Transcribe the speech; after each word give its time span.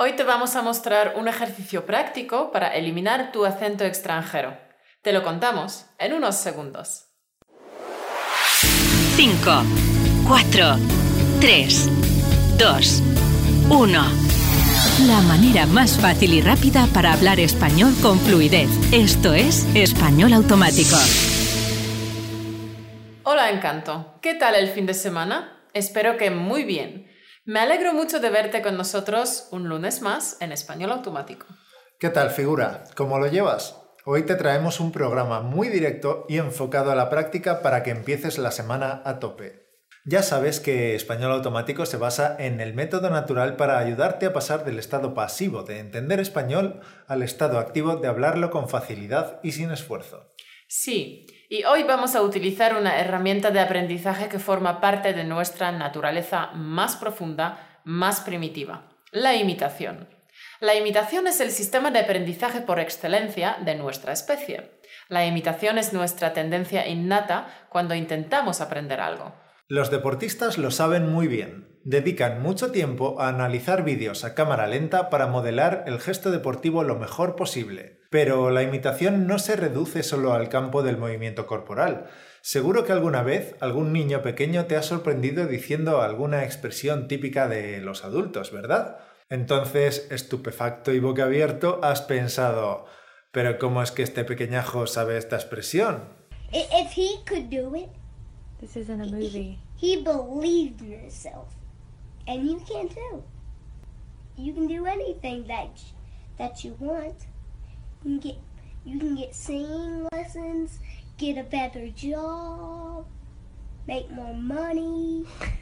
Hoy 0.00 0.12
te 0.12 0.22
vamos 0.22 0.54
a 0.54 0.62
mostrar 0.62 1.14
un 1.16 1.26
ejercicio 1.26 1.84
práctico 1.84 2.52
para 2.52 2.68
eliminar 2.68 3.32
tu 3.32 3.44
acento 3.44 3.82
extranjero. 3.82 4.56
Te 5.02 5.12
lo 5.12 5.24
contamos 5.24 5.86
en 5.98 6.12
unos 6.12 6.36
segundos. 6.36 7.08
5, 9.16 9.34
4, 10.28 10.76
3, 11.40 11.88
2, 12.58 13.02
1. 13.70 14.02
La 15.08 15.20
manera 15.22 15.66
más 15.66 15.98
fácil 15.98 16.32
y 16.32 16.42
rápida 16.42 16.86
para 16.94 17.12
hablar 17.12 17.40
español 17.40 17.92
con 18.00 18.20
fluidez. 18.20 18.70
Esto 18.92 19.34
es 19.34 19.66
Español 19.74 20.32
Automático. 20.32 20.96
Hola 23.24 23.50
Encanto, 23.50 24.14
¿qué 24.22 24.34
tal 24.34 24.54
el 24.54 24.68
fin 24.68 24.86
de 24.86 24.94
semana? 24.94 25.60
Espero 25.74 26.16
que 26.16 26.30
muy 26.30 26.62
bien. 26.62 27.07
Me 27.48 27.60
alegro 27.60 27.94
mucho 27.94 28.20
de 28.20 28.28
verte 28.28 28.60
con 28.60 28.76
nosotros 28.76 29.48
un 29.52 29.70
lunes 29.70 30.02
más 30.02 30.36
en 30.42 30.52
Español 30.52 30.92
Automático. 30.92 31.46
¿Qué 31.98 32.10
tal, 32.10 32.28
figura? 32.28 32.84
¿Cómo 32.94 33.18
lo 33.18 33.26
llevas? 33.26 33.74
Hoy 34.04 34.24
te 34.24 34.34
traemos 34.34 34.80
un 34.80 34.92
programa 34.92 35.40
muy 35.40 35.68
directo 35.68 36.26
y 36.28 36.36
enfocado 36.36 36.90
a 36.90 36.94
la 36.94 37.08
práctica 37.08 37.62
para 37.62 37.82
que 37.82 37.90
empieces 37.90 38.36
la 38.36 38.50
semana 38.50 39.00
a 39.06 39.18
tope. 39.18 39.66
Ya 40.04 40.22
sabes 40.22 40.60
que 40.60 40.94
Español 40.94 41.32
Automático 41.32 41.86
se 41.86 41.96
basa 41.96 42.36
en 42.38 42.60
el 42.60 42.74
método 42.74 43.08
natural 43.08 43.56
para 43.56 43.78
ayudarte 43.78 44.26
a 44.26 44.34
pasar 44.34 44.66
del 44.66 44.78
estado 44.78 45.14
pasivo 45.14 45.62
de 45.62 45.78
entender 45.78 46.20
español 46.20 46.82
al 47.06 47.22
estado 47.22 47.58
activo 47.58 47.96
de 47.96 48.08
hablarlo 48.08 48.50
con 48.50 48.68
facilidad 48.68 49.40
y 49.42 49.52
sin 49.52 49.70
esfuerzo. 49.70 50.34
Sí, 50.66 51.24
y 51.48 51.64
hoy 51.64 51.82
vamos 51.82 52.14
a 52.14 52.22
utilizar 52.22 52.76
una 52.76 53.00
herramienta 53.00 53.50
de 53.50 53.60
aprendizaje 53.60 54.28
que 54.28 54.38
forma 54.38 54.80
parte 54.80 55.14
de 55.14 55.24
nuestra 55.24 55.72
naturaleza 55.72 56.50
más 56.52 56.96
profunda, 56.96 57.80
más 57.84 58.20
primitiva, 58.20 58.90
la 59.12 59.34
imitación. 59.34 60.08
La 60.60 60.74
imitación 60.74 61.26
es 61.26 61.40
el 61.40 61.50
sistema 61.50 61.90
de 61.90 62.00
aprendizaje 62.00 62.60
por 62.60 62.80
excelencia 62.80 63.56
de 63.64 63.76
nuestra 63.76 64.12
especie. 64.12 64.78
La 65.08 65.24
imitación 65.24 65.78
es 65.78 65.92
nuestra 65.92 66.34
tendencia 66.34 66.86
innata 66.86 67.66
cuando 67.70 67.94
intentamos 67.94 68.60
aprender 68.60 69.00
algo. 69.00 69.34
Los 69.68 69.90
deportistas 69.90 70.58
lo 70.58 70.70
saben 70.70 71.10
muy 71.10 71.28
bien. 71.28 71.77
Dedican 71.90 72.42
mucho 72.42 72.70
tiempo 72.70 73.18
a 73.18 73.28
analizar 73.28 73.82
vídeos 73.82 74.22
a 74.22 74.34
cámara 74.34 74.66
lenta 74.66 75.08
para 75.08 75.26
modelar 75.26 75.84
el 75.86 75.98
gesto 76.00 76.30
deportivo 76.30 76.84
lo 76.84 76.96
mejor 76.96 77.34
posible. 77.34 78.00
Pero 78.10 78.50
la 78.50 78.62
imitación 78.62 79.26
no 79.26 79.38
se 79.38 79.56
reduce 79.56 80.02
solo 80.02 80.34
al 80.34 80.50
campo 80.50 80.82
del 80.82 80.98
movimiento 80.98 81.46
corporal. 81.46 82.04
Seguro 82.42 82.84
que 82.84 82.92
alguna 82.92 83.22
vez 83.22 83.56
algún 83.60 83.94
niño 83.94 84.20
pequeño 84.20 84.66
te 84.66 84.76
ha 84.76 84.82
sorprendido 84.82 85.46
diciendo 85.46 86.02
alguna 86.02 86.44
expresión 86.44 87.08
típica 87.08 87.48
de 87.48 87.80
los 87.80 88.04
adultos, 88.04 88.52
¿verdad? 88.52 88.98
Entonces, 89.30 90.08
estupefacto 90.10 90.92
y 90.92 91.00
boquiabierto, 91.00 91.80
has 91.82 92.02
pensado, 92.02 92.84
pero 93.32 93.58
¿cómo 93.58 93.82
es 93.82 93.92
que 93.92 94.02
este 94.02 94.24
pequeñajo 94.24 94.86
sabe 94.86 95.16
esta 95.16 95.36
expresión? 95.36 96.02
If 96.52 96.98
he 96.98 97.24
could 97.26 97.48
do 97.48 97.74
it, 97.74 97.88
This 98.60 98.76
isn't 98.76 99.00
a 99.00 99.06
movie. 99.06 99.58
he 99.80 100.02
believed 100.02 100.82
in 100.82 101.00
himself, 101.00 101.54
and 102.28 102.48
you 102.48 102.60
can 102.68 102.88
too. 102.88 103.24
You 104.36 104.52
can 104.52 104.68
do 104.68 104.86
anything 104.86 105.46
that 105.48 105.82
that 106.36 106.62
you 106.62 106.76
want. 106.78 107.26
You 108.04 108.18
can 108.18 108.18
get 108.20 108.36
you 108.84 108.98
can 109.00 109.16
get 109.16 109.34
singing 109.34 110.06
lessons, 110.12 110.78
get 111.16 111.38
a 111.38 111.42
better 111.42 111.88
job, 111.88 113.06
make 113.88 114.10
more 114.12 114.34
money. 114.34 115.24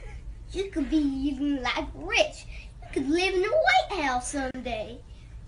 You 0.53 0.71
could 0.71 0.89
be 0.89 0.95
even 0.95 1.61
like 1.61 1.87
rich. 1.93 2.45
You 2.81 2.87
could 2.93 3.09
live 3.09 3.33
in 3.33 3.41
the 3.41 3.49
White 3.49 4.01
House 4.01 4.31
someday. 4.31 4.97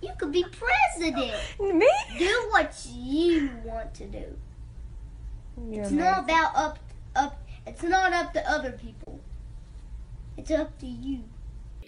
You 0.01 0.09
could 0.17 0.33
be 0.33 0.43
president. 0.43 1.35
Me? 1.61 1.87
Do 2.17 2.47
what 2.49 2.85
you 2.91 3.49
want 3.63 3.93
to 3.93 4.05
do. 4.07 4.37
You're 5.71 5.83
It's 5.83 5.91
not 5.91 6.25
about 6.25 6.53
up 6.53 6.79
up 7.15 7.41
it's 7.65 7.83
not 7.83 8.11
up 8.11 8.33
to 8.33 8.51
other 8.51 8.73
people. 8.73 9.21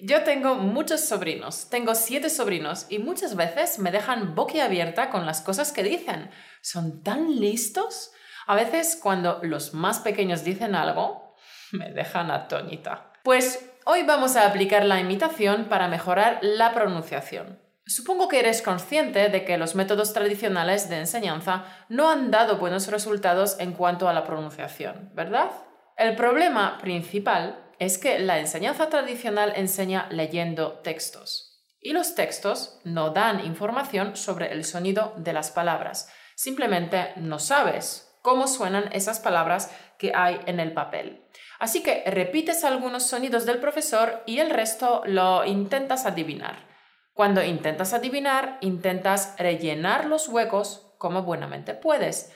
Yo 0.03 0.23
tengo 0.23 0.55
muchos 0.55 1.01
sobrinos, 1.01 1.69
tengo 1.69 1.93
siete 1.93 2.31
sobrinos 2.31 2.87
y 2.89 2.97
muchas 2.97 3.35
veces 3.35 3.77
me 3.77 3.91
dejan 3.91 4.33
boquiabierta 4.33 5.11
con 5.11 5.27
las 5.27 5.41
cosas 5.41 5.71
que 5.71 5.83
dicen. 5.83 6.31
Son 6.61 7.03
tan 7.03 7.39
listos. 7.39 8.11
A 8.47 8.55
veces 8.55 8.99
cuando 9.01 9.39
los 9.43 9.75
más 9.75 9.99
pequeños 9.99 10.43
dicen 10.43 10.73
algo, 10.73 11.35
me 11.71 11.91
dejan 11.91 12.31
atónita. 12.31 13.13
Pues 13.23 13.69
hoy 13.85 14.01
vamos 14.01 14.35
a 14.35 14.47
aplicar 14.47 14.85
la 14.85 14.99
imitación 14.99 15.65
para 15.65 15.87
mejorar 15.87 16.39
la 16.41 16.73
pronunciación. 16.73 17.59
Supongo 17.85 18.27
que 18.27 18.39
eres 18.39 18.63
consciente 18.63 19.29
de 19.29 19.45
que 19.45 19.57
los 19.57 19.75
métodos 19.75 20.13
tradicionales 20.13 20.89
de 20.89 20.97
enseñanza 20.97 21.65
no 21.89 22.09
han 22.09 22.31
dado 22.31 22.57
buenos 22.57 22.87
resultados 22.87 23.57
en 23.59 23.73
cuanto 23.73 24.07
a 24.09 24.13
la 24.13 24.23
pronunciación, 24.23 25.11
¿verdad? 25.13 25.51
El 25.97 26.15
problema 26.15 26.79
principal 26.79 27.70
es 27.81 27.97
que 27.97 28.19
la 28.19 28.37
enseñanza 28.37 28.89
tradicional 28.89 29.53
enseña 29.55 30.07
leyendo 30.11 30.73
textos 30.83 31.65
y 31.81 31.93
los 31.93 32.13
textos 32.13 32.79
no 32.83 33.09
dan 33.09 33.43
información 33.43 34.15
sobre 34.15 34.51
el 34.51 34.65
sonido 34.65 35.15
de 35.17 35.33
las 35.33 35.49
palabras. 35.49 36.07
Simplemente 36.35 37.11
no 37.15 37.39
sabes 37.39 38.15
cómo 38.21 38.45
suenan 38.45 38.93
esas 38.93 39.19
palabras 39.19 39.75
que 39.97 40.11
hay 40.13 40.41
en 40.45 40.59
el 40.59 40.73
papel. 40.73 41.25
Así 41.57 41.81
que 41.81 42.03
repites 42.05 42.63
algunos 42.63 43.07
sonidos 43.07 43.47
del 43.47 43.57
profesor 43.57 44.21
y 44.27 44.37
el 44.37 44.51
resto 44.51 45.01
lo 45.07 45.43
intentas 45.43 46.05
adivinar. 46.05 46.67
Cuando 47.13 47.43
intentas 47.43 47.93
adivinar, 47.93 48.59
intentas 48.61 49.33
rellenar 49.39 50.05
los 50.05 50.27
huecos 50.27 50.93
como 50.99 51.23
buenamente 51.23 51.73
puedes 51.73 52.31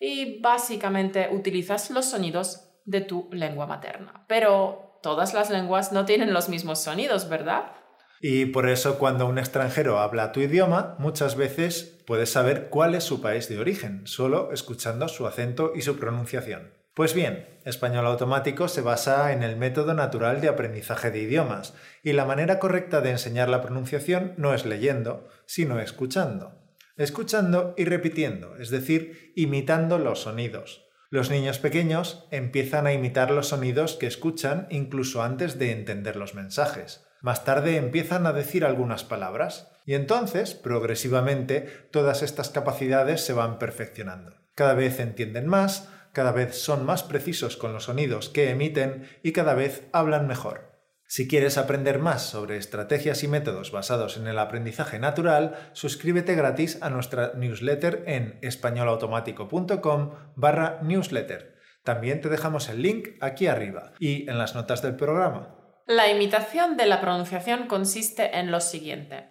y 0.00 0.40
básicamente 0.40 1.28
utilizas 1.30 1.88
los 1.90 2.06
sonidos 2.06 2.64
de 2.84 3.02
tu 3.02 3.28
lengua 3.30 3.66
materna. 3.66 4.24
Pero 4.26 4.87
todas 5.02 5.34
las 5.34 5.50
lenguas 5.50 5.92
no 5.92 6.04
tienen 6.04 6.32
los 6.32 6.48
mismos 6.48 6.80
sonidos, 6.80 7.28
¿verdad? 7.28 7.72
Y 8.20 8.46
por 8.46 8.68
eso 8.68 8.98
cuando 8.98 9.26
un 9.26 9.38
extranjero 9.38 10.00
habla 10.00 10.32
tu 10.32 10.40
idioma, 10.40 10.96
muchas 10.98 11.36
veces 11.36 12.02
puedes 12.06 12.30
saber 12.30 12.68
cuál 12.68 12.94
es 12.94 13.04
su 13.04 13.20
país 13.20 13.48
de 13.48 13.58
origen, 13.58 14.06
solo 14.06 14.52
escuchando 14.52 15.08
su 15.08 15.26
acento 15.26 15.72
y 15.74 15.82
su 15.82 15.98
pronunciación. 15.98 16.72
Pues 16.94 17.14
bien, 17.14 17.46
Español 17.64 18.06
Automático 18.06 18.66
se 18.66 18.80
basa 18.80 19.32
en 19.32 19.44
el 19.44 19.56
método 19.56 19.94
natural 19.94 20.40
de 20.40 20.48
aprendizaje 20.48 21.12
de 21.12 21.20
idiomas, 21.20 21.74
y 22.02 22.12
la 22.12 22.24
manera 22.24 22.58
correcta 22.58 23.00
de 23.00 23.10
enseñar 23.10 23.48
la 23.48 23.62
pronunciación 23.62 24.34
no 24.36 24.52
es 24.52 24.66
leyendo, 24.66 25.28
sino 25.46 25.78
escuchando. 25.78 26.58
Escuchando 26.96 27.74
y 27.76 27.84
repitiendo, 27.84 28.56
es 28.56 28.70
decir, 28.70 29.32
imitando 29.36 30.00
los 30.00 30.22
sonidos. 30.22 30.87
Los 31.10 31.30
niños 31.30 31.58
pequeños 31.58 32.26
empiezan 32.30 32.86
a 32.86 32.92
imitar 32.92 33.30
los 33.30 33.48
sonidos 33.48 33.94
que 33.94 34.06
escuchan 34.06 34.66
incluso 34.68 35.22
antes 35.22 35.58
de 35.58 35.72
entender 35.72 36.16
los 36.16 36.34
mensajes. 36.34 37.06
Más 37.22 37.44
tarde 37.44 37.76
empiezan 37.76 38.26
a 38.26 38.34
decir 38.34 38.62
algunas 38.62 39.04
palabras 39.04 39.72
y 39.86 39.94
entonces, 39.94 40.54
progresivamente, 40.54 41.88
todas 41.90 42.22
estas 42.22 42.50
capacidades 42.50 43.22
se 43.22 43.32
van 43.32 43.58
perfeccionando. 43.58 44.36
Cada 44.54 44.74
vez 44.74 45.00
entienden 45.00 45.46
más, 45.46 45.88
cada 46.12 46.32
vez 46.32 46.56
son 46.56 46.84
más 46.84 47.02
precisos 47.02 47.56
con 47.56 47.72
los 47.72 47.84
sonidos 47.84 48.28
que 48.28 48.50
emiten 48.50 49.08
y 49.22 49.32
cada 49.32 49.54
vez 49.54 49.84
hablan 49.92 50.26
mejor. 50.26 50.67
Si 51.10 51.26
quieres 51.26 51.56
aprender 51.56 52.00
más 52.00 52.22
sobre 52.22 52.58
estrategias 52.58 53.22
y 53.22 53.28
métodos 53.28 53.72
basados 53.72 54.18
en 54.18 54.26
el 54.26 54.38
aprendizaje 54.38 54.98
natural, 54.98 55.70
suscríbete 55.72 56.34
gratis 56.34 56.76
a 56.82 56.90
nuestra 56.90 57.32
newsletter 57.34 58.04
en 58.06 58.38
españolautomático.com 58.42 60.10
barra 60.36 60.80
newsletter. 60.82 61.56
También 61.82 62.20
te 62.20 62.28
dejamos 62.28 62.68
el 62.68 62.82
link 62.82 63.08
aquí 63.22 63.46
arriba 63.46 63.94
y 63.98 64.28
en 64.28 64.36
las 64.36 64.54
notas 64.54 64.82
del 64.82 64.96
programa. 64.96 65.56
La 65.86 66.10
imitación 66.10 66.76
de 66.76 66.84
la 66.84 67.00
pronunciación 67.00 67.68
consiste 67.68 68.38
en 68.38 68.50
lo 68.50 68.60
siguiente, 68.60 69.30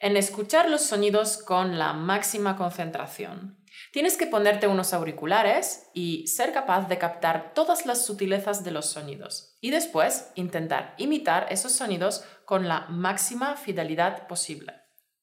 en 0.00 0.16
escuchar 0.16 0.70
los 0.70 0.80
sonidos 0.80 1.36
con 1.36 1.78
la 1.78 1.92
máxima 1.92 2.56
concentración. 2.56 3.57
Tienes 3.92 4.16
que 4.16 4.26
ponerte 4.26 4.66
unos 4.66 4.92
auriculares 4.92 5.90
y 5.94 6.26
ser 6.26 6.52
capaz 6.52 6.88
de 6.88 6.98
captar 6.98 7.52
todas 7.54 7.86
las 7.86 8.04
sutilezas 8.04 8.64
de 8.64 8.70
los 8.70 8.86
sonidos 8.86 9.56
y 9.60 9.70
después 9.70 10.30
intentar 10.34 10.94
imitar 10.98 11.46
esos 11.50 11.72
sonidos 11.72 12.24
con 12.44 12.68
la 12.68 12.86
máxima 12.88 13.56
fidelidad 13.56 14.26
posible. 14.26 14.74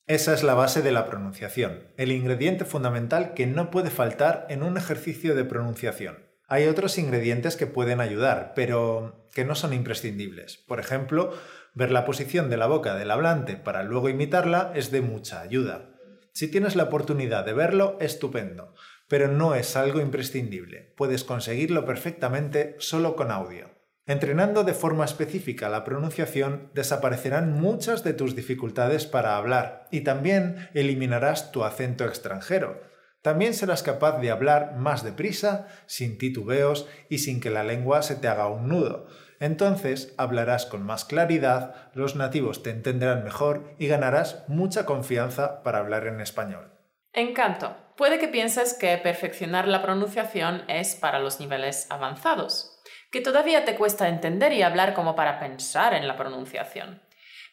Esa 0.08 0.34
es 0.34 0.44
la 0.44 0.54
base 0.54 0.84
de 0.84 0.92
la 0.92 1.08
pronunciación, 1.08 1.92
el 1.98 2.12
ingrediente 2.12 2.64
fundamental 2.64 3.34
que 3.34 3.48
no 3.48 3.72
puede 3.72 3.90
faltar 3.90 4.46
en 4.50 4.62
un 4.62 4.78
ejercicio 4.78 5.34
de 5.34 5.46
pronunciación. 5.46 6.26
Hay 6.48 6.68
otros 6.68 7.00
ingredientes 7.00 7.56
que 7.56 7.66
pueden 7.66 8.00
ayudar, 8.00 8.54
pero 8.56 9.28
que 9.34 9.46
no 9.46 9.56
son 9.56 9.74
imprescindibles. 9.74 10.58
Por 10.58 10.80
ejemplo, 10.80 11.34
ver 11.74 11.90
la 11.90 12.06
posición 12.06 12.52
de 12.52 12.58
la 12.58 12.68
boca 12.68 12.94
del 12.94 13.10
hablante 13.10 13.56
para 13.56 13.82
luego 13.82 14.10
imitarla 14.10 14.72
es 14.76 14.92
de 14.92 15.02
mucha 15.02 15.42
ayuda. 15.42 15.95
Si 16.36 16.50
tienes 16.50 16.76
la 16.76 16.84
oportunidad 16.84 17.46
de 17.46 17.54
verlo, 17.54 17.96
estupendo, 18.02 18.74
pero 19.08 19.30
no 19.30 19.56
es 19.56 19.78
algo 19.78 20.02
imprescindible. 20.02 20.94
Puedes 20.98 21.24
conseguirlo 21.24 21.86
perfectamente 21.86 22.76
solo 22.78 23.16
con 23.16 23.32
audio. 23.32 23.70
Entrenando 24.06 24.66
de 24.66 24.74
forma 24.74 25.06
específica 25.06 25.70
la 25.70 25.86
pronunciación, 25.86 26.72
desaparecerán 26.74 27.54
muchas 27.54 28.04
de 28.04 28.12
tus 28.12 28.36
dificultades 28.36 29.06
para 29.06 29.38
hablar 29.38 29.88
y 29.92 30.02
también 30.02 30.70
eliminarás 30.74 31.54
tu 31.54 31.64
acento 31.64 32.04
extranjero. 32.04 32.82
También 33.26 33.56
serás 33.56 33.82
capaz 33.82 34.20
de 34.20 34.30
hablar 34.30 34.76
más 34.76 35.04
deprisa, 35.04 35.66
sin 35.88 36.20
titubeos 36.20 36.88
y 37.10 37.18
sin 37.18 37.42
que 37.42 37.50
la 37.50 37.64
lengua 37.64 38.04
se 38.04 38.16
te 38.16 38.28
haga 38.28 38.50
un 38.50 38.68
nudo. 38.68 39.08
Entonces 39.40 40.14
hablarás 40.20 40.68
con 40.68 40.84
más 40.84 41.06
claridad, 41.06 41.90
los 41.96 42.16
nativos 42.16 42.62
te 42.62 42.70
entenderán 42.70 43.24
mejor 43.24 43.74
y 43.80 43.88
ganarás 43.88 44.44
mucha 44.48 44.86
confianza 44.86 45.64
para 45.64 45.80
hablar 45.80 46.06
en 46.06 46.22
español. 46.22 46.72
Encanto. 47.14 47.76
Puede 47.98 48.20
que 48.20 48.28
pienses 48.28 48.76
que 48.76 48.96
perfeccionar 49.00 49.68
la 49.68 49.82
pronunciación 49.82 50.62
es 50.68 50.94
para 50.94 51.18
los 51.18 51.40
niveles 51.40 51.88
avanzados 51.90 52.76
que 53.16 53.22
todavía 53.22 53.64
te 53.64 53.76
cuesta 53.76 54.10
entender 54.10 54.52
y 54.52 54.62
hablar 54.62 54.94
como 54.94 55.16
para 55.16 55.40
pensar 55.40 55.94
en 55.94 56.06
la 56.06 56.18
pronunciación. 56.18 57.02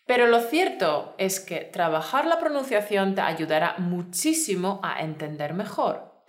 Pero 0.06 0.26
lo 0.26 0.40
cierto 0.40 1.14
es 1.18 1.40
que 1.40 1.60
trabajar 1.60 2.26
la 2.26 2.38
pronunciación 2.38 3.14
te 3.14 3.20
ayudará 3.20 3.76
muchísimo 3.78 4.80
a 4.82 5.00
entender 5.00 5.54
mejor. 5.54 6.24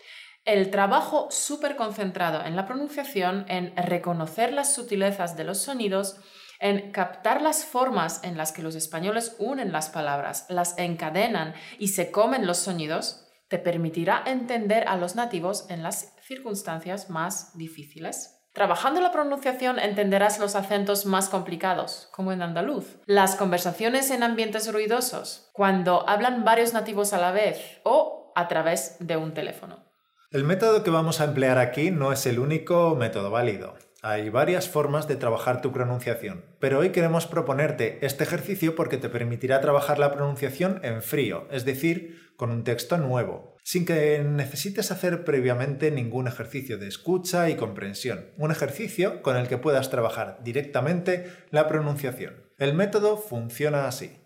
El 0.45 0.69
trabajo 0.71 1.29
súper 1.31 1.75
concentrado 1.75 2.43
en 2.43 2.55
la 2.55 2.65
pronunciación, 2.65 3.45
en 3.47 3.75
reconocer 3.77 4.51
las 4.51 4.73
sutilezas 4.75 5.37
de 5.37 5.45
los 5.45 5.59
sonidos, 5.59 6.17
en 6.59 6.91
captar 6.91 7.41
las 7.41 7.65
formas 7.65 8.23
en 8.23 8.37
las 8.37 8.51
que 8.51 8.61
los 8.61 8.75
españoles 8.75 9.35
unen 9.39 9.71
las 9.71 9.89
palabras, 9.89 10.45
las 10.49 10.77
encadenan 10.77 11.53
y 11.79 11.89
se 11.89 12.11
comen 12.11 12.45
los 12.45 12.57
sonidos, 12.57 13.25
te 13.47 13.57
permitirá 13.57 14.23
entender 14.25 14.87
a 14.87 14.97
los 14.97 15.15
nativos 15.15 15.65
en 15.69 15.81
las 15.81 16.13
circunstancias 16.21 17.09
más 17.09 17.57
difíciles. 17.57 18.42
Trabajando 18.53 19.01
la 19.01 19.11
pronunciación 19.11 19.79
entenderás 19.79 20.37
los 20.37 20.55
acentos 20.55 21.07
más 21.07 21.27
complicados, 21.27 22.07
como 22.11 22.31
en 22.31 22.43
andaluz, 22.43 22.97
las 23.07 23.35
conversaciones 23.35 24.11
en 24.11 24.21
ambientes 24.21 24.71
ruidosos, 24.71 25.49
cuando 25.53 26.07
hablan 26.07 26.45
varios 26.45 26.71
nativos 26.71 27.13
a 27.13 27.17
la 27.17 27.31
vez 27.31 27.81
o 27.81 28.31
a 28.35 28.47
través 28.47 28.97
de 28.99 29.17
un 29.17 29.33
teléfono. 29.33 29.83
El 30.29 30.43
método 30.43 30.83
que 30.83 30.91
vamos 30.91 31.19
a 31.19 31.23
emplear 31.23 31.57
aquí 31.57 31.89
no 31.89 32.11
es 32.13 32.27
el 32.27 32.37
único 32.37 32.95
método 32.95 33.31
válido. 33.31 33.73
Hay 34.03 34.29
varias 34.29 34.69
formas 34.69 35.07
de 35.07 35.15
trabajar 35.15 35.61
tu 35.61 35.71
pronunciación, 35.71 36.45
pero 36.59 36.77
hoy 36.77 36.91
queremos 36.91 37.25
proponerte 37.25 38.05
este 38.05 38.23
ejercicio 38.23 38.75
porque 38.75 38.97
te 38.97 39.09
permitirá 39.09 39.61
trabajar 39.61 39.97
la 39.97 40.11
pronunciación 40.11 40.79
en 40.83 41.01
frío, 41.01 41.47
es 41.49 41.65
decir, 41.65 42.33
con 42.35 42.51
un 42.51 42.63
texto 42.63 42.97
nuevo, 42.97 43.52
sin 43.63 43.85
que 43.85 44.19
necesites 44.19 44.91
hacer 44.91 45.23
previamente 45.23 45.89
ningún 45.89 46.27
ejercicio 46.27 46.77
de 46.77 46.87
escucha 46.87 47.49
y 47.49 47.55
comprensión, 47.55 48.31
un 48.37 48.51
ejercicio 48.51 49.21
con 49.21 49.37
el 49.37 49.47
que 49.47 49.57
puedas 49.57 49.89
trabajar 49.89 50.39
directamente 50.43 51.31
la 51.49 51.67
pronunciación. 51.67 52.51
El 52.59 52.73
método 52.73 53.17
funciona 53.17 53.87
así. 53.87 54.19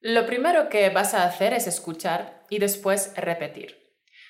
Lo 0.00 0.26
primero 0.26 0.68
que 0.68 0.90
vas 0.90 1.14
a 1.14 1.24
hacer 1.24 1.52
es 1.52 1.68
escuchar 1.68 2.44
y 2.50 2.58
después 2.58 3.12
repetir. 3.14 3.76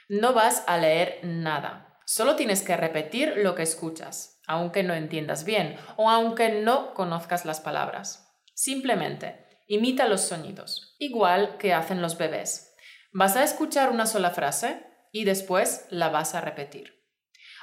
No 0.09 0.35
vas 0.35 0.65
a 0.67 0.77
leer 0.77 1.21
nada. 1.23 1.99
Solo 2.05 2.37
tienes 2.37 2.61
que 2.63 2.77
repetir 2.77 3.35
lo 3.39 3.55
que 3.55 3.63
escuchas, 3.63 4.43
aunque 4.47 4.83
no 4.83 4.93
entiendas 4.93 5.45
bien 5.45 5.77
o 5.97 6.11
aunque 6.11 6.61
no 6.61 6.93
conozcas 6.93 7.47
las 7.47 7.61
palabras. 7.61 8.37
Simplemente 8.55 9.42
imita 9.75 10.07
los 10.07 10.21
sonidos, 10.21 10.97
igual 10.99 11.57
que 11.57 11.73
hacen 11.73 12.03
los 12.03 12.19
bebés. 12.19 12.75
Vas 13.11 13.37
a 13.37 13.43
escuchar 13.43 13.89
una 13.89 14.05
sola 14.05 14.31
frase 14.31 14.85
y 15.13 15.25
después 15.25 15.87
la 15.89 16.11
vas 16.11 16.35
a 16.35 16.43
repetir. 16.43 17.03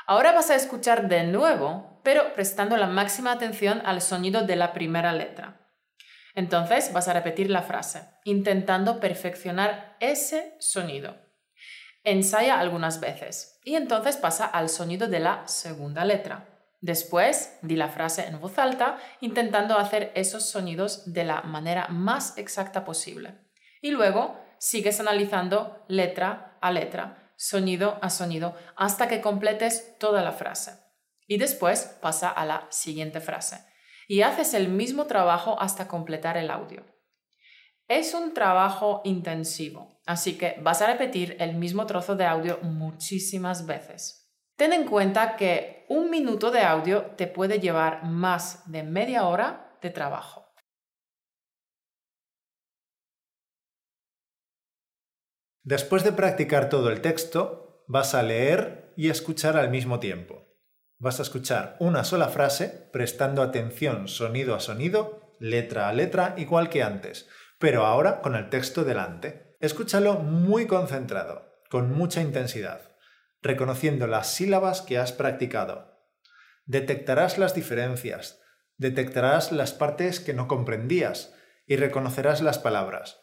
Ahora 0.08 0.32
vas 0.32 0.50
a 0.50 0.56
escuchar 0.56 1.08
de 1.08 1.24
nuevo, 1.26 2.02
pero 2.04 2.34
prestando 2.34 2.78
la 2.78 2.88
máxima 2.88 3.32
atención 3.32 3.84
al 3.86 4.02
sonido 4.02 4.42
de 4.42 4.56
la 4.56 4.74
primera 4.74 5.14
letra. 5.14 5.72
Entonces 6.34 6.92
vas 6.94 7.08
a 7.08 7.14
repetir 7.14 7.52
la 7.52 7.62
frase, 7.62 8.10
intentando 8.24 9.00
perfeccionar 9.00 9.96
ese 10.00 10.56
sonido. 10.60 11.16
Ensaya 12.04 12.60
algunas 12.60 13.00
veces 13.00 13.60
y 13.64 13.76
entonces 13.76 14.18
pasa 14.18 14.48
al 14.48 14.70
sonido 14.70 15.08
de 15.08 15.20
la 15.20 15.48
segunda 15.48 16.06
letra. 16.06 16.59
Después 16.82 17.58
di 17.62 17.76
la 17.76 17.90
frase 17.90 18.26
en 18.28 18.40
voz 18.40 18.58
alta 18.58 18.98
intentando 19.20 19.78
hacer 19.78 20.12
esos 20.16 20.50
sonidos 20.50 21.12
de 21.12 21.26
la 21.26 21.42
manera 21.42 21.88
más 21.90 22.38
exacta 22.38 22.86
posible. 22.86 23.38
Y 23.82 23.92
luego 23.92 24.40
sigues 24.60 25.00
analizando 25.00 25.84
letra 25.88 26.58
a 26.62 26.72
letra, 26.72 27.34
sonido 27.36 28.00
a 28.02 28.10
sonido, 28.10 28.56
hasta 28.76 29.08
que 29.08 29.22
completes 29.22 29.98
toda 30.00 30.22
la 30.22 30.32
frase. 30.32 30.74
Y 31.28 31.38
después 31.38 31.98
pasa 32.02 32.30
a 32.30 32.46
la 32.46 32.68
siguiente 32.70 33.20
frase. 33.20 33.64
Y 34.08 34.22
haces 34.22 34.54
el 34.54 34.70
mismo 34.70 35.06
trabajo 35.06 35.60
hasta 35.62 35.88
completar 35.88 36.38
el 36.38 36.50
audio. 36.50 36.86
Es 37.88 38.14
un 38.14 38.34
trabajo 38.34 39.02
intensivo, 39.04 40.00
así 40.06 40.38
que 40.38 40.58
vas 40.62 40.82
a 40.82 40.88
repetir 40.88 41.36
el 41.40 41.56
mismo 41.56 41.86
trozo 41.86 42.16
de 42.16 42.26
audio 42.26 42.60
muchísimas 42.62 43.66
veces. 43.66 44.32
Ten 44.56 44.74
en 44.74 44.86
cuenta 44.86 45.36
que 45.36 45.79
un 45.90 46.10
minuto 46.10 46.52
de 46.52 46.62
audio 46.62 47.08
te 47.18 47.28
puede 47.28 47.60
llevar 47.60 48.06
más 48.06 48.72
de 48.72 48.84
media 48.84 49.26
hora 49.26 49.78
de 49.82 49.90
trabajo. 49.90 50.46
Después 55.64 56.04
de 56.04 56.14
practicar 56.14 56.70
todo 56.70 56.90
el 56.90 57.02
texto, 57.02 57.84
vas 57.88 58.16
a 58.16 58.24
leer 58.24 58.94
y 58.96 59.10
escuchar 59.10 59.58
al 59.58 59.70
mismo 59.70 60.00
tiempo. 60.00 60.48
Vas 60.98 61.20
a 61.20 61.24
escuchar 61.24 61.76
una 61.80 62.04
sola 62.04 62.30
frase 62.30 62.90
prestando 62.94 63.42
atención 63.42 64.08
sonido 64.08 64.56
a 64.56 64.62
sonido, 64.62 65.36
letra 65.40 65.90
a 65.90 65.94
letra, 65.94 66.36
igual 66.38 66.70
que 66.70 66.84
antes 66.84 67.28
pero 67.60 67.86
ahora 67.86 68.22
con 68.22 68.36
el 68.36 68.50
texto 68.50 68.84
delante. 68.84 69.58
Escúchalo 69.60 70.16
muy 70.16 70.66
concentrado, 70.66 71.62
con 71.70 71.94
mucha 71.94 72.22
intensidad, 72.22 72.89
reconociendo 73.42 74.08
las 74.08 74.34
sílabas 74.34 74.82
que 74.82 74.98
has 74.98 75.12
practicado. 75.12 76.00
Detectarás 76.66 77.38
las 77.38 77.56
diferencias, 77.56 78.42
detectarás 78.78 79.52
las 79.52 79.74
partes 79.74 80.20
que 80.20 80.34
no 80.34 80.48
comprendías 80.48 81.34
y 81.66 81.76
reconocerás 81.76 82.42
las 82.42 82.60
palabras. 82.60 83.20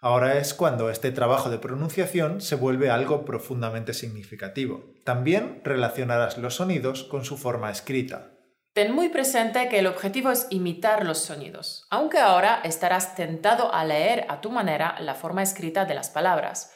Ahora 0.00 0.38
es 0.38 0.54
cuando 0.54 0.90
este 0.90 1.10
trabajo 1.10 1.50
de 1.50 1.58
pronunciación 1.58 2.40
se 2.40 2.54
vuelve 2.54 2.90
algo 2.90 3.24
profundamente 3.24 3.94
significativo. 3.94 4.94
También 5.04 5.62
relacionarás 5.64 6.38
los 6.38 6.56
sonidos 6.56 7.04
con 7.04 7.24
su 7.24 7.36
forma 7.36 7.70
escrita. 7.70 8.32
Ten 8.72 8.92
muy 8.92 9.08
presente 9.08 9.70
que 9.70 9.78
el 9.78 9.86
objetivo 9.86 10.30
es 10.30 10.46
imitar 10.50 11.06
los 11.06 11.18
sonidos, 11.18 11.86
aunque 11.90 12.18
ahora 12.18 12.60
estarás 12.62 13.14
tentado 13.14 13.72
a 13.72 13.84
leer 13.84 14.26
a 14.28 14.42
tu 14.42 14.50
manera 14.50 14.96
la 15.00 15.14
forma 15.14 15.42
escrita 15.42 15.86
de 15.86 15.94
las 15.94 16.10
palabras. 16.10 16.75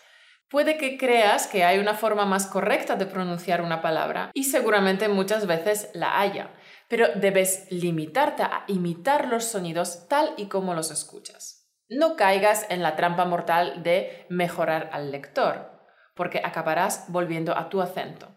Puede 0.51 0.79
que 0.79 0.99
creas 0.99 1.47
que 1.47 1.63
hay 1.63 1.79
una 1.79 1.95
forma 1.95 2.27
más 2.27 2.49
correcta 2.49 2.97
de 2.97 3.07
pronunciar 3.07 3.63
una 3.63 3.81
palabra 3.81 4.33
y 4.35 4.45
seguramente 4.45 5.09
muchas 5.09 5.47
veces 5.47 5.91
la 5.95 6.21
haya, 6.21 6.51
pero 6.89 7.07
debes 7.15 7.69
limitarte 7.71 8.43
a 8.43 8.65
imitar 8.67 9.29
los 9.29 9.45
sonidos 9.45 10.09
tal 10.09 10.35
y 10.37 10.47
como 10.47 10.75
los 10.75 10.91
escuchas. 10.91 11.71
No 11.89 12.17
caigas 12.17 12.67
en 12.69 12.83
la 12.83 12.97
trampa 12.97 13.25
mortal 13.27 13.85
de 13.85 14.27
mejorar 14.29 14.91
al 14.93 15.13
lector, 15.13 15.71
porque 16.17 16.43
acabarás 16.45 17.05
volviendo 17.07 17.57
a 17.57 17.69
tu 17.69 17.81
acento. 17.81 18.37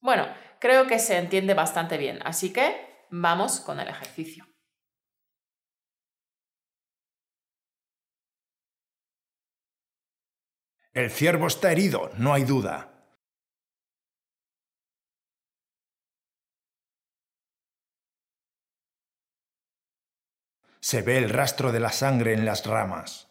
Bueno, 0.00 0.26
creo 0.58 0.86
que 0.86 0.98
se 0.98 1.18
entiende 1.18 1.52
bastante 1.52 1.98
bien, 1.98 2.18
así 2.24 2.50
que 2.50 3.04
vamos 3.10 3.60
con 3.60 3.78
el 3.78 3.88
ejercicio. 3.88 4.46
El 10.96 11.10
ciervo 11.10 11.46
está 11.46 11.70
herido, 11.70 12.10
no 12.16 12.32
hay 12.32 12.44
duda. 12.44 12.90
Se 20.80 21.02
ve 21.02 21.18
el 21.18 21.28
rastro 21.28 21.70
de 21.70 21.80
la 21.80 21.92
sangre 21.92 22.32
en 22.32 22.46
las 22.46 22.64
ramas. 22.64 23.28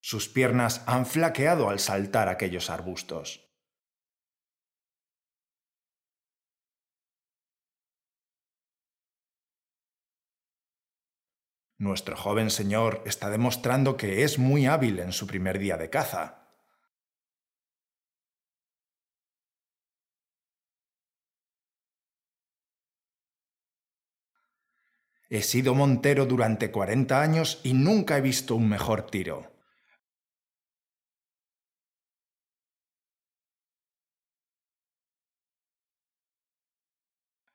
Sus 0.00 0.28
piernas 0.28 0.82
han 0.88 1.06
flaqueado 1.06 1.70
al 1.70 1.78
saltar 1.78 2.28
aquellos 2.28 2.68
arbustos. 2.68 3.43
Nuestro 11.84 12.16
joven 12.16 12.48
señor 12.48 13.02
está 13.04 13.28
demostrando 13.28 13.98
que 13.98 14.24
es 14.24 14.38
muy 14.38 14.64
hábil 14.64 15.00
en 15.00 15.12
su 15.12 15.26
primer 15.26 15.58
día 15.58 15.76
de 15.76 15.90
caza. 15.90 16.48
He 25.28 25.42
sido 25.42 25.74
montero 25.74 26.24
durante 26.24 26.70
40 26.70 27.20
años 27.20 27.60
y 27.64 27.74
nunca 27.74 28.16
he 28.16 28.22
visto 28.22 28.56
un 28.56 28.66
mejor 28.66 29.02
tiro. 29.02 29.52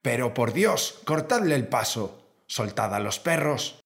Pero 0.04 0.36
por 0.36 0.54
Dios, 0.54 1.02
cortadle 1.04 1.56
el 1.56 1.68
paso, 1.68 2.44
soltad 2.46 2.94
a 2.94 3.00
los 3.00 3.18
perros. 3.18 3.80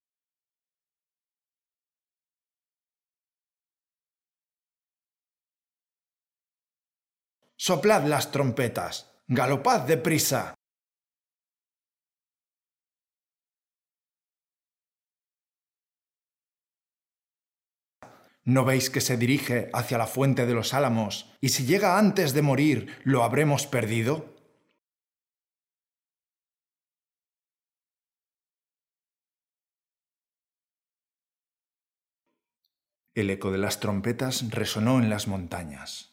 Soplad 7.66 8.06
las 8.08 8.30
trompetas, 8.30 9.24
galopad 9.26 9.88
deprisa. 9.88 10.54
¿No 18.44 18.66
veis 18.66 18.90
que 18.90 19.00
se 19.00 19.16
dirige 19.16 19.70
hacia 19.72 19.98
la 19.98 20.08
fuente 20.08 20.46
de 20.46 20.54
los 20.54 20.74
álamos 20.74 21.34
y 21.40 21.50
si 21.56 21.66
llega 21.66 21.98
antes 21.98 22.34
de 22.34 22.42
morir 22.42 23.00
lo 23.06 23.24
habremos 23.24 23.66
perdido? 23.66 24.36
El 33.16 33.30
eco 33.30 33.52
de 33.54 33.60
las 33.60 33.80
trompetas 33.80 34.50
resonó 34.50 35.00
en 35.00 35.10
las 35.10 35.30
montañas. 35.30 36.13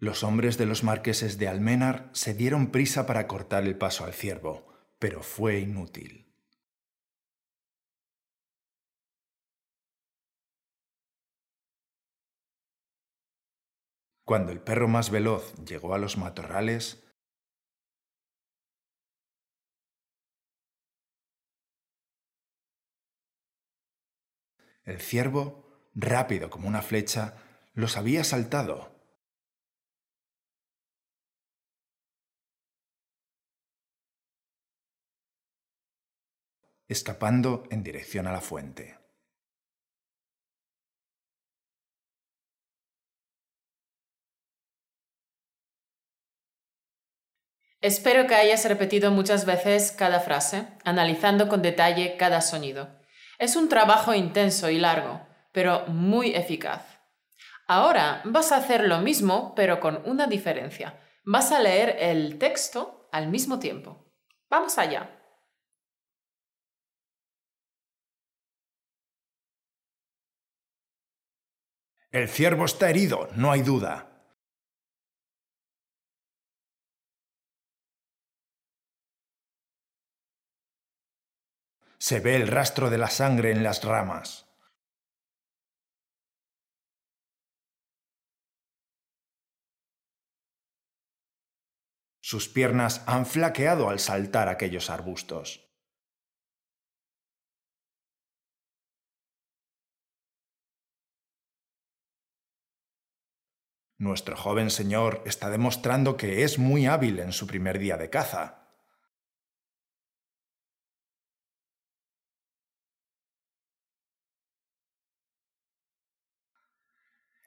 Los 0.00 0.22
hombres 0.22 0.58
de 0.58 0.66
los 0.66 0.84
marqueses 0.84 1.38
de 1.38 1.48
Almenar 1.48 2.08
se 2.12 2.32
dieron 2.32 2.70
prisa 2.70 3.04
para 3.04 3.26
cortar 3.26 3.64
el 3.64 3.76
paso 3.76 4.04
al 4.04 4.12
ciervo, 4.12 4.72
pero 5.00 5.24
fue 5.24 5.58
inútil. 5.58 6.32
Cuando 14.24 14.52
el 14.52 14.60
perro 14.60 14.86
más 14.86 15.10
veloz 15.10 15.52
llegó 15.64 15.94
a 15.94 15.98
los 15.98 16.16
matorrales, 16.16 17.02
el 24.84 25.00
ciervo, 25.00 25.90
rápido 25.94 26.50
como 26.50 26.68
una 26.68 26.82
flecha, 26.82 27.34
los 27.74 27.96
había 27.96 28.22
saltado 28.22 28.97
escapando 36.88 37.64
en 37.70 37.82
dirección 37.82 38.26
a 38.26 38.32
la 38.32 38.40
fuente. 38.40 38.98
Espero 47.80 48.26
que 48.26 48.34
hayas 48.34 48.64
repetido 48.64 49.12
muchas 49.12 49.44
veces 49.44 49.92
cada 49.92 50.18
frase, 50.18 50.66
analizando 50.84 51.48
con 51.48 51.62
detalle 51.62 52.16
cada 52.16 52.40
sonido. 52.40 52.88
Es 53.38 53.54
un 53.54 53.68
trabajo 53.68 54.14
intenso 54.14 54.68
y 54.68 54.78
largo, 54.78 55.20
pero 55.52 55.86
muy 55.86 56.34
eficaz. 56.34 56.98
Ahora 57.68 58.22
vas 58.24 58.50
a 58.50 58.56
hacer 58.56 58.88
lo 58.88 58.98
mismo, 58.98 59.54
pero 59.54 59.78
con 59.78 60.02
una 60.06 60.26
diferencia. 60.26 60.98
Vas 61.24 61.52
a 61.52 61.60
leer 61.60 61.96
el 62.00 62.38
texto 62.38 63.08
al 63.12 63.28
mismo 63.28 63.60
tiempo. 63.60 64.10
Vamos 64.50 64.78
allá. 64.78 65.17
El 72.10 72.26
ciervo 72.28 72.64
está 72.64 72.88
herido, 72.88 73.28
no 73.36 73.52
hay 73.52 73.60
duda. 73.62 74.06
Se 81.98 82.20
ve 82.20 82.36
el 82.36 82.48
rastro 82.48 82.88
de 82.88 82.96
la 82.96 83.10
sangre 83.10 83.50
en 83.50 83.62
las 83.62 83.84
ramas. 83.84 84.46
Sus 92.22 92.48
piernas 92.48 93.02
han 93.06 93.26
flaqueado 93.26 93.90
al 93.90 93.98
saltar 93.98 94.48
aquellos 94.48 94.88
arbustos. 94.88 95.67
Nuestro 103.98 104.36
joven 104.36 104.70
señor 104.70 105.22
está 105.26 105.50
demostrando 105.50 106.16
que 106.16 106.44
es 106.44 106.60
muy 106.60 106.86
hábil 106.86 107.18
en 107.18 107.32
su 107.32 107.48
primer 107.48 107.80
día 107.80 107.96
de 107.96 108.08
caza. 108.08 108.68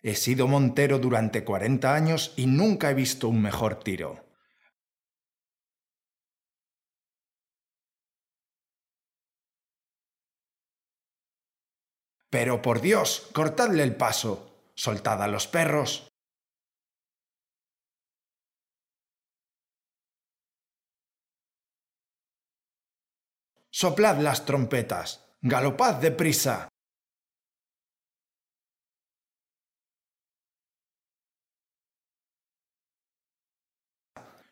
He 0.03 0.15
sido 0.15 0.47
montero 0.49 0.99
durante 0.99 1.45
40 1.45 1.93
años 1.95 2.33
y 2.35 2.47
nunca 2.47 2.89
he 2.91 2.95
visto 2.95 3.29
un 3.29 3.41
mejor 3.41 3.81
tiro. 3.81 4.25
Pero 12.29 12.61
por 12.61 12.81
Dios, 12.81 13.29
cortadle 13.33 13.83
el 13.83 13.95
paso, 13.95 14.71
soltad 14.75 15.21
a 15.23 15.27
los 15.27 15.47
perros. 15.47 16.10
Soplad 23.81 24.19
las 24.19 24.45
trompetas, 24.45 25.25
galopad 25.41 25.95
deprisa. 25.95 26.69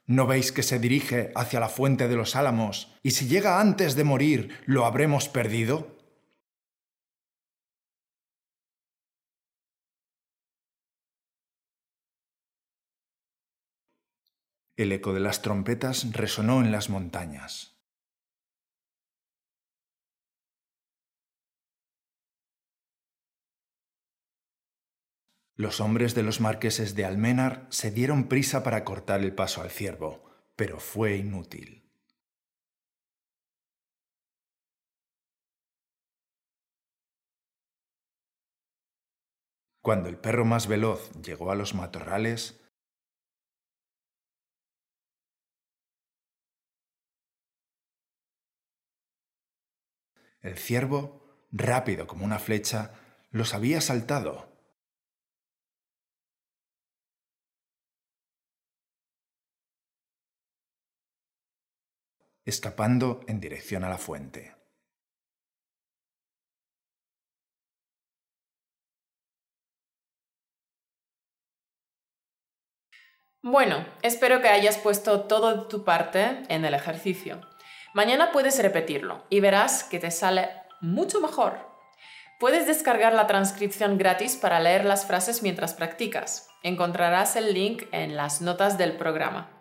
¿No 0.07 0.25
veis 0.25 0.51
que 0.51 0.63
se 0.63 0.79
dirige 0.79 1.31
hacia 1.35 1.59
la 1.59 1.69
fuente 1.69 2.07
de 2.07 2.15
los 2.15 2.35
álamos 2.35 2.97
y 3.03 3.11
si 3.11 3.27
llega 3.27 3.61
antes 3.61 3.95
de 3.95 4.03
morir 4.03 4.63
lo 4.65 4.85
habremos 4.85 5.29
perdido? 5.29 5.95
El 14.75 14.91
eco 14.91 15.13
de 15.13 15.19
las 15.19 15.43
trompetas 15.43 16.11
resonó 16.13 16.61
en 16.61 16.71
las 16.71 16.89
montañas. 16.89 17.78
Los 25.59 25.81
hombres 25.81 26.15
de 26.15 26.23
los 26.23 26.39
marqueses 26.39 26.95
de 26.95 27.03
Almenar 27.03 27.67
se 27.69 27.91
dieron 27.91 28.29
prisa 28.29 28.63
para 28.63 28.85
cortar 28.85 29.19
el 29.19 29.35
paso 29.35 29.61
al 29.61 29.69
ciervo, 29.69 30.23
pero 30.55 30.79
fue 30.79 31.17
inútil. 31.17 31.83
Cuando 39.81 40.07
el 40.07 40.17
perro 40.17 40.45
más 40.45 40.67
veloz 40.67 41.11
llegó 41.21 41.51
a 41.51 41.55
los 41.55 41.75
matorrales, 41.75 42.65
el 50.39 50.57
ciervo, 50.57 51.49
rápido 51.51 52.07
como 52.07 52.23
una 52.23 52.39
flecha, 52.39 52.93
los 53.31 53.53
había 53.53 53.81
saltado 53.81 54.48
escapando 62.49 63.21
en 63.27 63.39
dirección 63.39 63.83
a 63.83 63.89
la 63.89 63.97
fuente. 63.97 64.59
Bueno, 73.41 73.85
espero 74.01 74.41
que 74.41 74.49
hayas 74.49 74.77
puesto 74.77 75.21
todo 75.21 75.55
de 75.55 75.69
tu 75.69 75.85
parte 75.85 76.43
en 76.49 76.65
el 76.65 76.73
ejercicio. 76.73 77.39
Mañana 77.93 78.33
puedes 78.33 78.61
repetirlo 78.61 79.25
y 79.29 79.39
verás 79.39 79.85
que 79.85 79.97
te 79.97 80.11
sale 80.11 80.49
mucho 80.81 81.21
mejor. 81.21 81.69
Puedes 82.39 82.67
descargar 82.67 83.13
la 83.13 83.27
transcripción 83.27 83.97
gratis 83.97 84.35
para 84.35 84.59
leer 84.59 84.85
las 84.85 85.05
frases 85.05 85.41
mientras 85.41 85.73
practicas. 85.73 86.49
Encontrarás 86.63 87.35
el 87.37 87.53
link 87.53 87.83
en 87.91 88.17
las 88.17 88.41
notas 88.41 88.77
del 88.77 88.97
programa. 88.97 89.58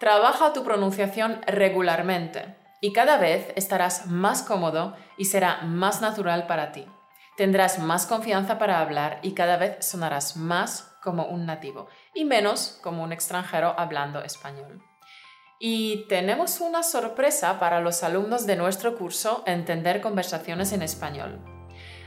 Trabaja 0.00 0.54
tu 0.54 0.64
pronunciación 0.64 1.42
regularmente 1.46 2.56
y 2.80 2.94
cada 2.94 3.18
vez 3.18 3.52
estarás 3.54 4.06
más 4.06 4.42
cómodo 4.42 4.96
y 5.18 5.26
será 5.26 5.60
más 5.60 6.00
natural 6.00 6.46
para 6.46 6.72
ti. 6.72 6.86
Tendrás 7.36 7.78
más 7.78 8.06
confianza 8.06 8.58
para 8.58 8.80
hablar 8.80 9.18
y 9.20 9.34
cada 9.34 9.58
vez 9.58 9.84
sonarás 9.84 10.38
más 10.38 10.96
como 11.02 11.26
un 11.26 11.44
nativo 11.44 11.88
y 12.14 12.24
menos 12.24 12.78
como 12.82 13.02
un 13.02 13.12
extranjero 13.12 13.74
hablando 13.76 14.22
español. 14.22 14.82
Y 15.58 16.06
tenemos 16.08 16.60
una 16.60 16.82
sorpresa 16.82 17.60
para 17.60 17.82
los 17.82 18.02
alumnos 18.02 18.46
de 18.46 18.56
nuestro 18.56 18.96
curso 18.96 19.42
Entender 19.44 20.00
conversaciones 20.00 20.72
en 20.72 20.80
español. 20.80 21.44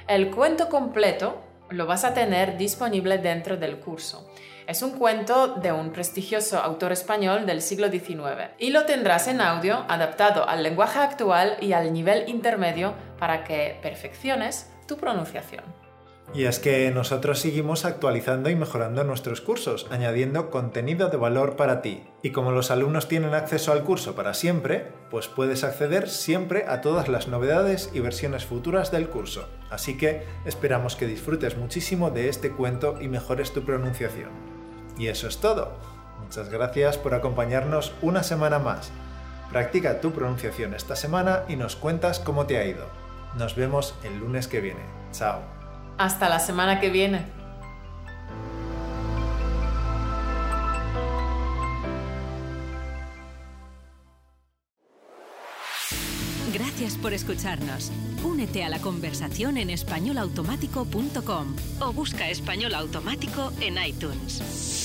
El 0.07 0.31
cuento 0.31 0.67
completo 0.67 1.43
lo 1.69 1.85
vas 1.85 2.05
a 2.05 2.15
tener 2.15 2.57
disponible 2.57 3.19
dentro 3.19 3.55
del 3.55 3.79
curso. 3.79 4.32
Es 4.67 4.81
un 4.81 4.91
cuento 4.91 5.55
de 5.55 5.71
un 5.71 5.91
prestigioso 5.91 6.59
autor 6.59 6.91
español 6.91 7.45
del 7.45 7.61
siglo 7.61 7.89
XIX 7.89 8.51
y 8.59 8.69
lo 8.69 8.85
tendrás 8.85 9.27
en 9.27 9.41
audio 9.41 9.85
adaptado 9.89 10.47
al 10.47 10.63
lenguaje 10.63 10.99
actual 10.99 11.57
y 11.59 11.73
al 11.73 11.91
nivel 11.91 12.29
intermedio 12.29 12.93
para 13.19 13.43
que 13.43 13.77
perfecciones 13.81 14.69
tu 14.87 14.97
pronunciación. 14.97 15.63
Y 16.33 16.45
es 16.45 16.57
que 16.57 16.89
nosotros 16.89 17.39
seguimos 17.39 17.85
actualizando 17.85 18.49
y 18.49 18.55
mejorando 18.55 19.03
nuestros 19.03 19.41
cursos, 19.41 19.85
añadiendo 19.91 20.49
contenido 20.49 21.09
de 21.09 21.17
valor 21.17 21.55
para 21.55 21.81
ti. 21.81 22.01
Y 22.23 22.31
como 22.31 22.51
los 22.51 22.71
alumnos 22.71 23.07
tienen 23.07 23.35
acceso 23.35 23.71
al 23.71 23.83
curso 23.83 24.15
para 24.15 24.33
siempre, 24.33 24.87
pues 25.11 25.27
puedes 25.27 25.63
acceder 25.63 26.09
siempre 26.09 26.65
a 26.67 26.81
todas 26.81 27.07
las 27.07 27.27
novedades 27.27 27.91
y 27.93 27.99
versiones 27.99 28.45
futuras 28.45 28.91
del 28.91 29.09
curso. 29.09 29.47
Así 29.69 29.95
que 29.97 30.23
esperamos 30.45 30.95
que 30.95 31.05
disfrutes 31.05 31.57
muchísimo 31.57 32.09
de 32.09 32.29
este 32.29 32.51
cuento 32.51 32.97
y 32.99 33.09
mejores 33.09 33.51
tu 33.51 33.63
pronunciación. 33.63 34.52
Y 34.97 35.07
eso 35.07 35.27
es 35.27 35.37
todo. 35.39 35.71
Muchas 36.23 36.49
gracias 36.49 36.97
por 36.97 37.13
acompañarnos 37.13 37.93
una 38.01 38.23
semana 38.23 38.59
más. 38.59 38.91
Practica 39.51 40.01
tu 40.01 40.11
pronunciación 40.11 40.73
esta 40.73 40.95
semana 40.95 41.43
y 41.47 41.55
nos 41.55 41.75
cuentas 41.75 42.19
cómo 42.19 42.45
te 42.45 42.57
ha 42.57 42.65
ido. 42.65 42.87
Nos 43.35 43.55
vemos 43.55 43.95
el 44.03 44.17
lunes 44.19 44.47
que 44.47 44.61
viene. 44.61 44.81
Chao. 45.11 45.41
Hasta 45.97 46.29
la 46.29 46.39
semana 46.39 46.79
que 46.79 46.89
viene. 46.89 47.25
Gracias 56.53 56.95
por 56.97 57.13
escucharnos. 57.13 57.91
Únete 58.23 58.63
a 58.63 58.69
la 58.69 58.79
conversación 58.79 59.57
en 59.57 59.69
españolautomático.com 59.69 61.55
o 61.79 61.93
busca 61.93 62.29
español 62.29 62.73
automático 62.75 63.51
en 63.61 63.77
iTunes. 63.83 64.82